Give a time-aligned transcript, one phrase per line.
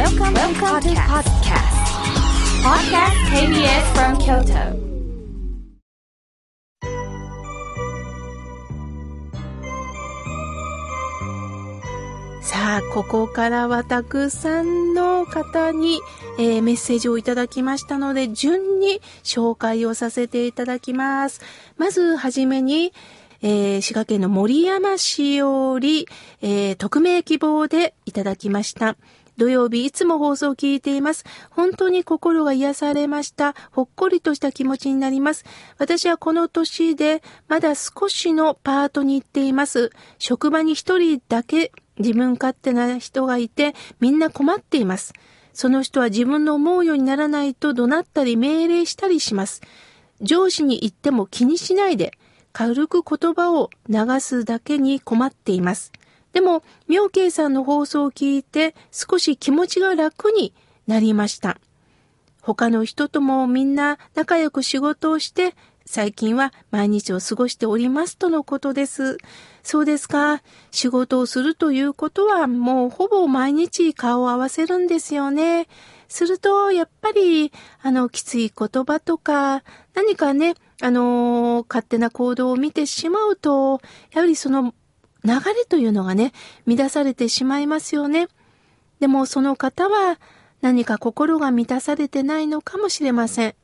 [0.00, 1.68] Welcome, Welcome to podcast.
[2.64, 4.80] Podcast KBS from Kyoto.
[12.40, 16.00] さあ、ここからはたくさんの方に、
[16.38, 21.42] えー、メッセージをいただきましたので、順に紹介をさせていただきます。
[21.76, 22.94] まず、はじめに、
[23.42, 26.06] えー、滋賀県の森山市より、
[26.40, 28.96] えー、匿名希望でいただきました。
[29.40, 31.24] 土曜日いつも放送を聞いています。
[31.48, 33.54] 本当に心が癒されました。
[33.70, 35.46] ほっこりとした気持ちになります。
[35.78, 39.92] 私はこの年でまだ少しのパートに行っています。
[40.18, 45.14] 職場に一人だけ自分勝手な人がいてみんな困っています。
[45.54, 49.62] その人は自分の思うようにならないと怒鳴ったり命令したりします。
[50.20, 52.12] 上司に言っても気にしないで、
[52.52, 55.92] 軽く言葉を流すだけに困っています。
[56.32, 60.54] でも、妙慶さんの放送を聞いて少し気持ちが楽に
[60.86, 61.58] なりました。
[62.42, 65.54] 他の人ともみんな仲良く仕事をして
[65.84, 69.18] 最近は毎日を過ごしておりますとのことです。
[69.62, 70.42] そうですか。
[70.70, 75.66] 仕事をするということはもうほぼ毎日顔を合わせるんですよね。
[76.08, 79.62] すると、やっぱり、あの、きつい言葉とか、
[79.94, 83.80] 何かね、あの勝手な行動を見てしまうと、
[84.12, 84.74] やはりその
[85.24, 86.32] 流れというのがね、
[86.66, 88.28] 乱されてしまいますよね。
[89.00, 90.18] でもその方は
[90.60, 93.54] 何か心が満たされてないのかもしれません。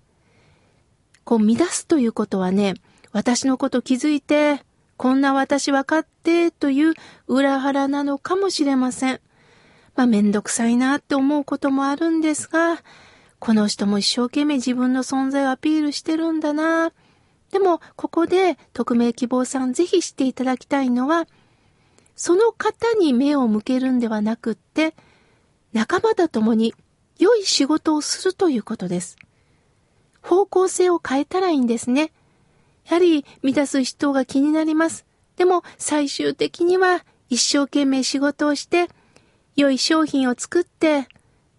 [1.24, 2.74] こう乱すということはね、
[3.12, 4.62] 私のこと気づいて、
[4.96, 6.94] こんな私分かってという
[7.26, 9.20] 裏腹なのかもしれません。
[9.94, 12.78] まあめんどくさいなって思うこともあるんですが、
[13.38, 16.92] この人も一生懸命自分の存在をアピールしてるんだな。
[17.52, 21.26] でも、ここで匿名希望さんぜひ知っていただきたいのは、
[22.16, 24.94] その方に目を向けるんではなくって、
[25.72, 26.74] 仲間と共に
[27.18, 29.16] 良い仕事をするということです。
[30.22, 32.12] 方向性を変えたらいいんですね。
[32.88, 35.04] やはり満たす人が気になります。
[35.36, 38.88] でも最終的には一生懸命仕事をして、
[39.54, 41.08] 良い商品を作って、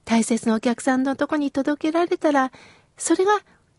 [0.05, 2.51] 大切なお客さんのとこに届けられたら、
[2.97, 3.31] それが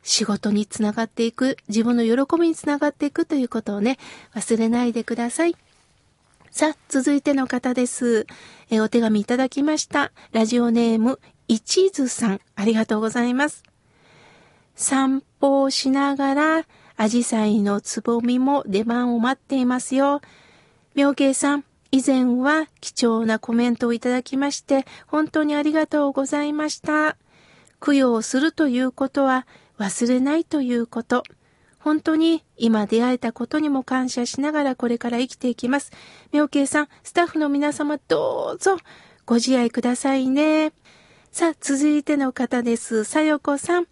[0.02, 3.98] 仕事につながっていく、自分の喜びにつながっていくということをね、
[4.34, 5.56] 忘れないでください。
[6.58, 8.26] さあ、続いての方です。
[8.68, 10.10] えお手紙いただきました。
[10.32, 13.62] ラジオネーム、いちずさん、ありがとうございます。
[14.74, 16.66] 散歩をしながら、
[16.96, 20.20] アジサイのつぼみも出番を待っていますよ。
[20.96, 27.16] 妙慶さん、以前は貴重なコメントをいただきまして、本当にありがとうございました。
[27.80, 29.46] 供養するということは
[29.78, 31.22] 忘れないということ。
[31.78, 35.92] 本当に今出会えたことにも感謝しながらこれから生きていきます。
[36.32, 38.78] 妙慶さん、スタッフの皆様どうぞ
[39.24, 40.72] ご自愛くださいね。
[41.30, 43.04] さあ、続いての方です。
[43.04, 43.86] さよこさん。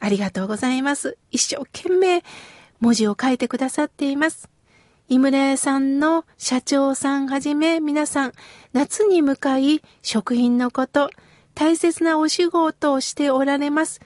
[0.00, 1.16] ありがとうございます。
[1.30, 2.22] 一生懸命
[2.80, 4.48] 文字を書いてくださっています。
[5.08, 8.32] 井村屋さんの社長さんはじめ皆さん、
[8.72, 11.10] 夏に向かい食品のこと、
[11.54, 14.00] 大切なお仕事をしておられます。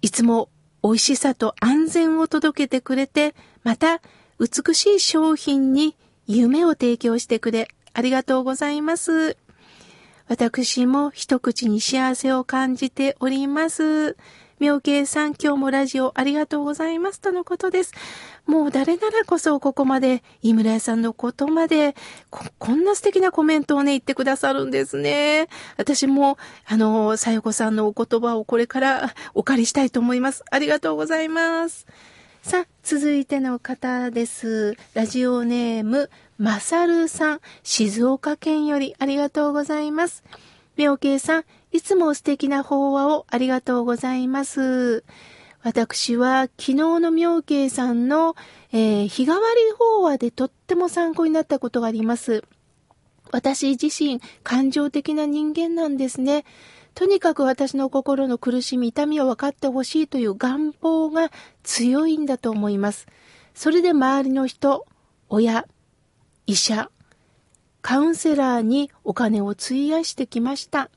[0.00, 0.48] いつも
[0.82, 4.00] 美味しさと安全を届けてくれて、また
[4.38, 9.36] 美しい商品に夢を提供してくれ、ありがとうございます。
[10.28, 14.16] 私も一口に幸せを感じております。
[14.62, 17.92] 妙慶さん、今日もラジオありがとうございますとのことです。
[18.46, 21.96] もう誰ならこそここまで、井村屋さんのことまで
[22.30, 25.48] こ、こんな素敵なコメントをね、言ってくださるんですね。
[25.78, 30.44] 私も、あの、さよこさんのお言葉をこれからお借りしたいと思います。
[30.48, 31.88] ありがとうございます。
[32.42, 34.76] さあ、続いての方です。
[34.94, 36.08] ラジオネーム、
[36.38, 40.22] まさるさん、静岡県よりありがとうございます。
[40.76, 45.04] 妙慶さん、いつも素敵な法話をありがとうございます。
[45.62, 48.36] 私は昨日の妙慶さんの、
[48.72, 49.42] えー、日替わり
[49.78, 52.44] 法話でとっても参考になったことがあります。
[53.30, 56.44] 私自身感情的な人間なんですね。
[56.94, 61.30] とにかく私の心の苦しみ、痛みを分かってほしいという願望が
[61.62, 63.06] 強いんだと思います。
[63.54, 64.86] それで周りの人、
[65.30, 65.66] 親、
[66.46, 66.90] 医者、
[67.80, 70.90] カウンセラーにお金を費やしてきました。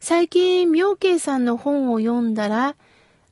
[0.00, 2.76] 最近、妙慶さんの本を読んだら、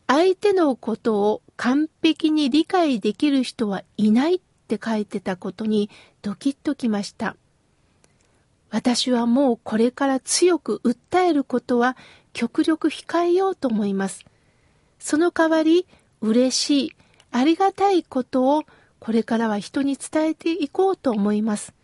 [0.09, 5.91] 相手のことを完璧に理解できる人はいないって書いてたことに
[6.23, 7.37] ドキッときました。
[8.71, 11.97] 私はもうこれから強く訴えることは
[12.33, 14.25] 極力控えようと思います。
[14.99, 15.87] その代わり、
[16.21, 16.93] 嬉しい、
[17.31, 18.65] ありがたいことを
[18.99, 21.75] これからは人に伝えていこうと思います。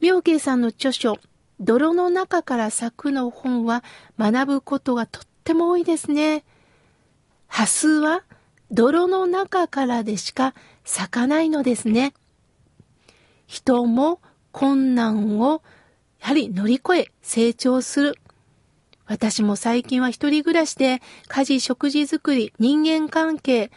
[0.00, 1.18] 妙慶さんの著書、
[1.62, 3.84] 泥の中から咲くの本は
[4.18, 6.44] 学ぶことがとっても多いですね。
[7.46, 8.24] ハスは
[8.72, 10.54] 泥の中からでしか
[10.84, 12.14] 咲かないのですね。
[13.46, 14.20] 人も
[14.50, 15.62] 困難を
[16.20, 18.18] やはり乗り越え成長する。
[19.06, 23.70] 私も最近は一人暮らしで家事、食事作り、人間関係、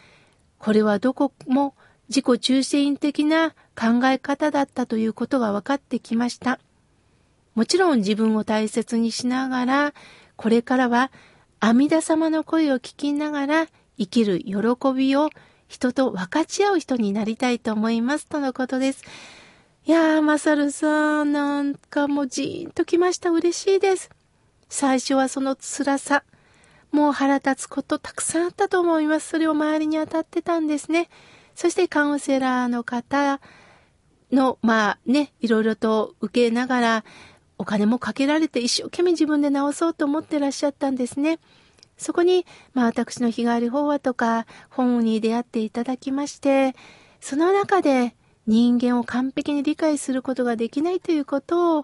[0.57, 1.75] これはどこも
[2.09, 6.59] 自己中心的な考え方だったということが分かってきました。
[7.55, 9.93] もちろん自分を大切にしながら、
[10.35, 11.11] これからは
[11.59, 13.67] 阿弥陀様の声を聞きながら
[13.97, 14.53] 生きる喜
[14.93, 15.29] びを
[15.67, 18.27] 人と分かち合う人になりたいと思います。
[18.27, 19.03] とのことです。
[19.85, 23.31] いやー、まさるさん、なんかもうじーんときました。
[23.31, 24.09] 嬉しいです。
[24.67, 26.23] 最初はその辛さ、
[26.91, 29.29] もう腹立つことたくさんあったと思います。
[29.29, 31.09] それを周りに当たってたんですね。
[31.55, 33.39] そしてカウンセラーの方
[34.31, 37.05] の、まあね、いろいろと受けながら、
[37.57, 41.39] お金もかけられて一生懸命自分で直そうと思ってらっしゃったんですね。
[41.97, 46.75] そこに、まあ私の日替わり法話とか本に出会っていただきまして、
[47.21, 48.15] その中で
[48.47, 51.81] 人間を完璧に理解することができないということを、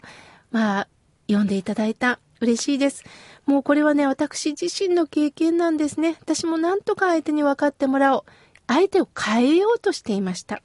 [0.51, 0.87] まあ、
[1.27, 2.19] 読んでいただいた。
[2.41, 3.03] 嬉しいです。
[3.45, 6.17] もうこれはね、私自身の経験なんですね。
[6.19, 8.23] 私もなんとか相手に分かってもらおう。
[8.67, 10.61] 相手を変えようとしていました。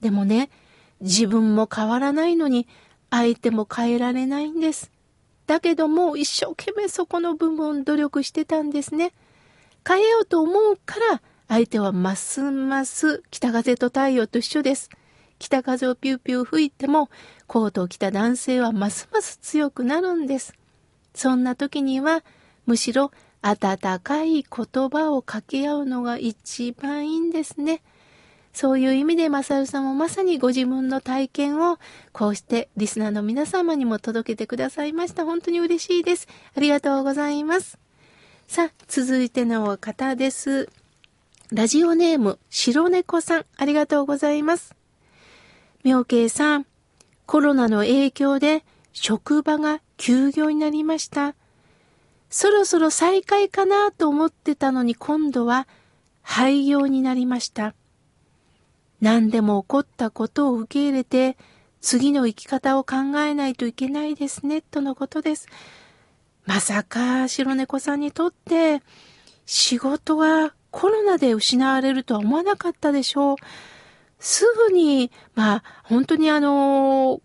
[0.00, 0.50] でもね、
[1.00, 2.68] 自分も変わらないのに、
[3.16, 4.90] 相手も変えられないんです。
[5.46, 9.12] だけども、一生懸命そこの部分努力してたんですね。
[9.88, 14.90] 変えようと思うから、相手はますます北風と太陽と一緒です。
[15.38, 17.08] 北風をピューピュー吹いても、
[17.46, 20.52] コートを着た男性はますます強くなるんです。
[21.14, 22.22] そんな時には、
[22.66, 24.44] むしろ温かい言
[24.90, 27.80] 葉を掛け合うのが一番いいんですね。
[28.56, 31.78] そういう意味で、マサルさんもまさにご自分の体験を、
[32.14, 35.26] こうしてリスナーの皆様にも届けてくださいました。
[35.26, 36.26] 本当に嬉しいです。
[36.56, 37.78] ありがとうございます。
[38.46, 40.70] さあ、続いての方です。
[41.52, 44.74] ラジオネーム、白猫さん、ありがとうございます。
[45.84, 46.66] 妙慶さん、
[47.26, 48.64] コロナの影響で
[48.94, 51.34] 職場が休業になりました。
[52.30, 55.68] そろそろ再開かなと思ってたのに今度は
[56.22, 57.74] 廃業になりました。
[59.00, 61.36] 何でも起こったことを受け入れて
[61.80, 65.46] 次の生き方を考えないといけないですね、とのことです。
[66.44, 68.82] まさか白猫さんにとって
[69.46, 73.36] 仕事がコロナで失われるとは思わなかったでしょう。
[74.18, 77.20] すぐに、まあ、本当にあの、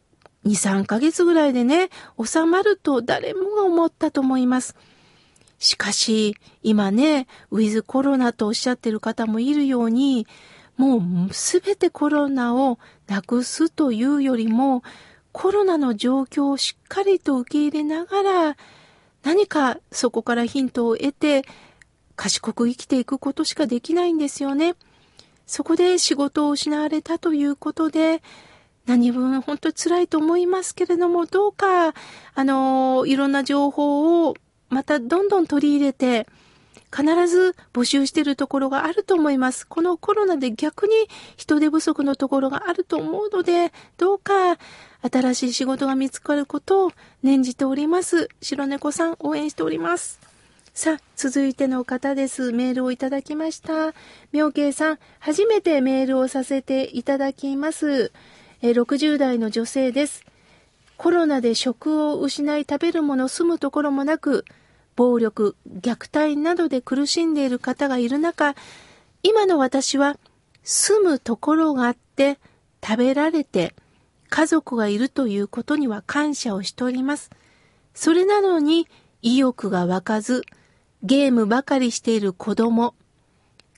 [0.45, 1.89] 2、3ヶ月ぐらいでね、
[2.23, 4.75] 収まると誰もが思ったと思います。
[5.59, 10.27] しかし、今ね、ウィズコロナとおっしゃってる方もいるように、
[10.77, 14.83] もうすべてコロナをなくすというよりも、
[15.31, 18.57] コロナの状況をしっかりと受け入れながら、
[19.23, 21.43] 何かそこからヒントを得て、
[22.15, 24.75] 賢く生きていくことしかできないんですよね。
[25.45, 28.21] そこで仕事を失われたということで、
[28.85, 31.93] 何分本当に辛いと思いますけれども、どうか、
[32.33, 34.35] あの、いろんな情報を
[34.69, 36.27] またどんどん取り入れて、
[36.95, 39.65] 必ず募集しているところがあると思います。
[39.65, 40.93] このコロナで逆に
[41.37, 44.57] 人手不足のところがあると思うので、どうか
[45.09, 46.91] 新しい仕事が見つかることを
[47.23, 48.29] 念じております。
[48.41, 50.19] 白猫さん応援しております。
[50.73, 52.53] さあ、続いての方です。
[52.53, 53.93] メールをいただきました。
[54.31, 58.11] 妙慶さん、初めてメールをさせていただきます。
[58.61, 60.23] え60代の女性です。
[60.97, 64.45] コロナで食を失い食べるもの住むところもなく、
[65.01, 68.53] 暴力、虐待などで苦しんでいる方がいる中、
[69.23, 70.15] 今の私は
[70.61, 72.37] 住むところがあって
[72.83, 73.73] 食べられて
[74.29, 77.31] 家族がいるということには感謝をしております。
[77.95, 78.87] それなのに
[79.23, 80.43] 意欲が湧かず、
[81.01, 82.93] ゲームばかりしている子供、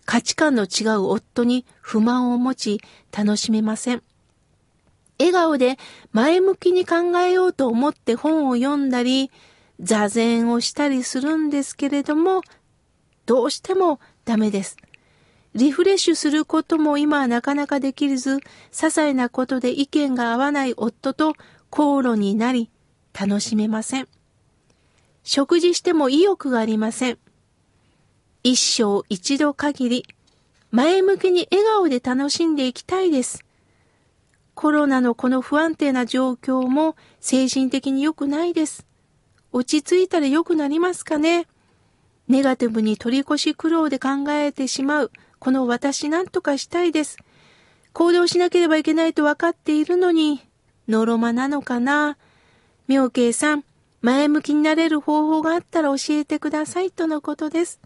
[0.03, 2.81] 価値観の違う夫に不満を持ち
[3.17, 4.03] 楽しめません。
[5.19, 5.77] 笑顔で
[6.11, 9.31] 前向きに考えようと思って本を読んだり、
[9.83, 12.41] 座禅をしたりするんですけれども、
[13.25, 14.77] どうしてもダメです。
[15.55, 21.33] リフレッシュすることも今はなかなかできず、些細なことで意見が合わない夫と
[21.69, 22.69] 口論になり、
[23.13, 24.07] 楽しめません。
[25.23, 27.19] 食事しても意欲がありません。
[28.41, 30.05] 一生一度限り、
[30.71, 33.43] 前向きに笑顔で楽しんでいきたいです。
[34.55, 38.85] コロナのこの不安定な状況も精神的に良くないです。
[39.53, 41.47] 落ち着いたら良くなりますかね？
[42.27, 47.17] ネガティブに取り越し苦労で考えてしまう、この私なんとかしたいです。
[47.93, 50.41] 行動しなければいけないと分かっているのに、
[50.87, 52.17] ノロマなのかな？
[52.87, 53.63] 妙慶さん、
[54.01, 57.79] 前向きになれる方法があったら教えてくださいとのことです。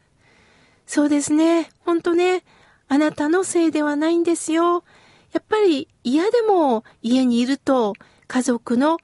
[0.86, 1.70] そうですね。
[1.80, 2.44] ほんとね。
[2.88, 4.86] あなたのせいではないんですよ。
[5.34, 7.94] やっぱり嫌でも家にいると
[8.30, 9.00] 家族の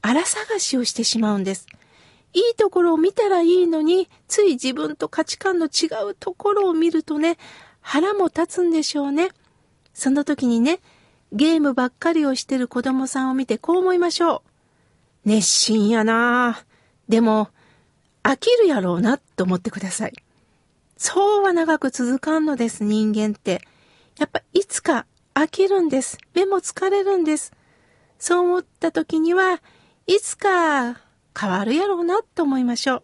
[0.00, 1.66] 荒探しをしてしまうんです。
[2.36, 7.38] いいところを見たらいいのに、つい自分と価値観の違うところを見るとね、
[7.80, 9.30] 腹も立つんでしょうね。
[9.94, 10.80] その時にね、
[11.32, 14.42] ゲームばっかりをしてる子供さんを見てこう思いましょ
[15.24, 15.30] う。
[15.30, 16.62] 熱心やな
[17.08, 17.48] でも、
[18.22, 20.12] 飽きるやろうなと思ってください。
[20.98, 23.62] そうは長く続かんのです、人間って。
[24.18, 26.18] やっぱいつか飽きるんです。
[26.34, 27.54] 目も疲れるんです。
[28.18, 29.62] そう思った時には、
[30.06, 31.05] いつか
[31.38, 33.02] 変わるやろうなと思いましょう。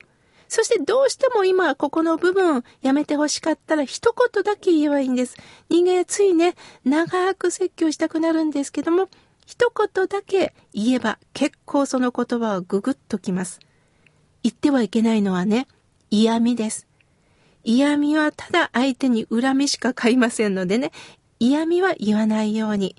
[0.48, 5.36] そしてどうしても今ここの部分やめて欲しかったら一言だけ言えばいいんです。
[5.70, 9.08] 人間ついね、長く説教したくなるんですけども、
[9.46, 13.60] 一言だけ言えば結構その言葉はぐぐっときます。
[14.42, 15.68] 言ってはいけないのはね、
[16.10, 16.86] 嫌味です。
[17.64, 20.92] 嫌味はただ相手に恨みしか買いませんのでね、
[21.38, 22.96] 嫌味は言わないように。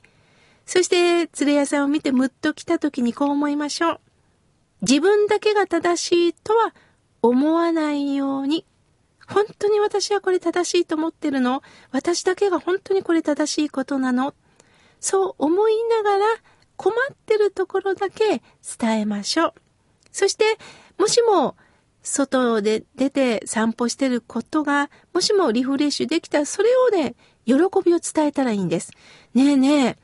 [0.66, 4.00] そして、連れ屋さんを見てムッと来た時にこう思いましょう。
[4.84, 6.76] 自分だけが正しいとは
[7.22, 8.66] 思わないように。
[9.28, 11.64] 本当に私はこれ正しいと思ってるの？
[11.92, 14.34] 私だけが本当にこれ正しいことなの？
[15.00, 16.26] そう思いながら
[16.76, 18.42] 困ってるところだけ
[18.78, 19.54] 伝えましょう。
[20.12, 20.58] そして、
[20.98, 21.56] もしも
[22.02, 28.92] 外で出て散歩してることが、もしもリフレッシュできたら、それをね、喜びを伝えたらいいんです。
[29.34, 29.98] ねえねえ、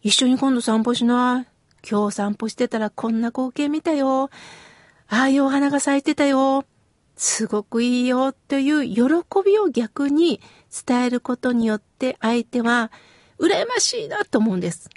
[0.00, 1.51] 一緒に今度散歩しない？
[1.88, 4.30] 今日散歩してたらこんな光景見たよ。
[5.08, 6.64] ああいうお花が咲いてたよ。
[7.16, 9.02] すごくいいよという喜
[9.44, 10.40] びを逆に
[10.86, 12.90] 伝えることによって相手は
[13.38, 14.88] 羨ましいなと思うんです。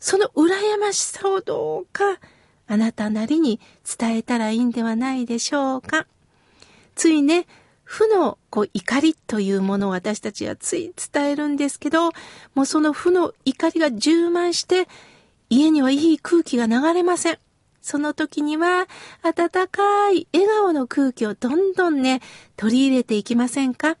[0.00, 2.18] その羨ましさをどうか
[2.66, 3.60] あなたなりに
[3.98, 6.06] 伝えたらいいんではないでしょうか。
[6.94, 7.46] ついね、
[7.82, 12.10] 負のこう怒りというものを私たちはつい伝えるんですけど、
[12.54, 14.86] もうその負の怒りが充満して、
[15.50, 17.38] 家にはいい空気が流れません。
[17.80, 18.86] その時には、
[19.22, 22.20] 温かい笑顔の空気をどんどんね、
[22.56, 23.96] 取り入れていきませんか？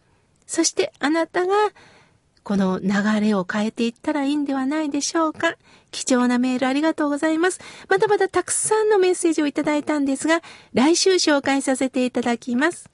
[0.46, 1.54] そしてあなたが、
[2.42, 5.56] この流れを変えていったらいいんではないでしょうか？
[5.90, 7.60] 貴重なメールありがとうございます。
[7.88, 10.42] まだまだたくさんのメッセージをいただいたんですが、
[10.74, 12.90] 来週紹介させていただきます。